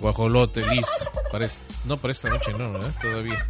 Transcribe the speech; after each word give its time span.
guajolote, 0.00 0.66
listo. 0.66 1.10
Para 1.32 1.44
est- 1.46 1.60
no, 1.84 1.96
para 1.96 2.12
esta 2.12 2.28
noche 2.28 2.52
no, 2.56 2.72
¿verdad? 2.72 2.90
Todavía. 3.00 3.46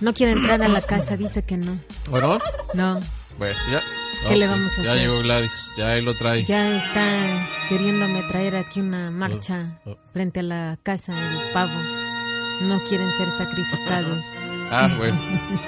No 0.00 0.12
quiere 0.14 0.32
entrar 0.32 0.62
a 0.62 0.68
la 0.68 0.80
casa, 0.80 1.16
dice 1.16 1.42
que 1.44 1.56
no. 1.56 1.76
Bueno, 2.10 2.38
No, 2.74 3.00
bueno, 3.38 3.58
ya. 3.70 3.82
¿Qué 4.28 4.36
le 4.36 4.46
sí, 4.46 4.52
vamos 4.52 4.78
a 4.78 4.82
ya 4.82 4.90
hacer? 4.92 5.02
llegó 5.02 5.18
Gladys, 5.20 5.70
ya 5.76 5.96
él 5.96 6.04
lo 6.04 6.16
trae. 6.16 6.44
ya 6.44 6.76
está 6.76 7.48
queriéndome 7.68 8.22
traer 8.28 8.54
aquí 8.56 8.80
una 8.80 9.10
marcha 9.10 9.80
Oh, 9.84 9.90
oh. 9.92 9.98
frente 10.12 10.40
a 10.40 10.42
la 10.44 10.78
casa 10.82 11.12
del 11.14 11.50
pavo. 11.52 11.72
No 12.68 12.80
quieren 12.84 13.10
ser 13.16 13.28
sacrificados. 13.30 14.26
Ah, 14.74 14.88
bueno, 14.96 15.20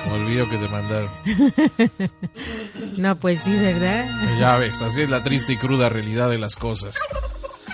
como 0.03 0.17
el 0.17 0.25
video 0.25 0.49
que 0.49 0.57
te 0.57 0.67
mandaron. 0.67 1.11
No, 2.97 3.19
pues 3.19 3.41
sí, 3.41 3.53
¿verdad? 3.53 4.07
Ya 4.39 4.57
ves, 4.57 4.81
así 4.81 5.03
es 5.03 5.11
la 5.11 5.23
triste 5.23 5.53
y 5.53 5.57
cruda 5.59 5.91
realidad 5.91 6.31
de 6.31 6.39
las 6.39 6.57
cosas. 6.57 6.99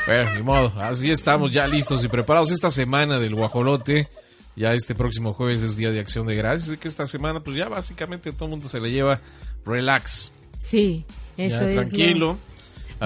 Bueno, 0.07 0.35
ni 0.35 0.43
modo, 0.43 0.73
así 0.83 1.11
estamos 1.11 1.51
ya 1.51 1.67
listos 1.69 2.05
y 2.05 2.09
preparados 2.09 2.51
esta 2.51 2.71
semana 2.71 3.19
del 3.19 3.35
guajolote. 3.35 4.09
Ya 4.57 4.75
este 4.75 4.95
próximo 4.95 5.33
jueves 5.33 5.63
es 5.63 5.77
Día 5.77 5.91
de 5.91 6.01
Acción 6.01 6.27
de 6.27 6.35
Gracias, 6.35 6.69
así 6.71 6.79
que 6.79 6.89
esta 6.89 7.07
semana 7.07 7.41
pues 7.41 7.57
ya 7.57 7.69
básicamente 7.69 8.33
todo 8.33 8.47
el 8.47 8.51
mundo 8.51 8.69
se 8.69 8.81
le 8.81 8.91
lleva 8.91 9.21
relax. 9.65 10.33
Sí, 10.59 11.05
eso 11.37 11.63
ya 11.63 11.69
es. 11.69 11.75
tranquilo. 11.75 12.27
lo- 12.27 12.51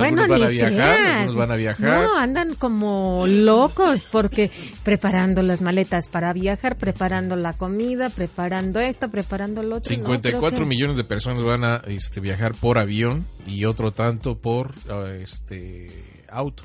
Algunos 0.00 0.26
Bueno, 0.26 0.35
van 0.35 0.43
a 0.43 0.49
viajar, 0.50 0.73
creas. 0.73 1.08
algunos 1.19 1.35
van 1.37 1.50
a 1.52 1.55
viajar. 1.56 2.05
No, 2.08 2.19
andan 2.19 2.55
como 2.56 3.26
locos 3.29 4.08
porque 4.11 4.50
preparando 4.82 5.41
las 5.43 5.61
maletas 5.61 6.08
para 6.08 6.32
viajar, 6.32 6.76
preparando 6.79 7.37
la 7.37 7.52
comida, 7.52 8.08
preparando 8.11 8.81
esto, 8.81 9.08
preparando 9.08 9.62
lo 9.62 9.76
otro. 9.76 9.91
No, 9.96 10.02
54 10.02 10.49
creo 10.49 10.61
que- 10.62 10.69
millones 10.69 10.96
de 10.96 11.05
personas 11.05 11.44
van 11.44 11.64
a 11.64 11.76
este, 11.87 12.19
viajar 12.20 12.55
por 12.55 12.79
avión 12.81 13.25
y 13.46 13.67
otro 13.67 13.93
tanto 13.93 14.37
por 14.37 14.75
ah, 14.91 15.11
este 15.17 15.91
auto. 16.29 16.64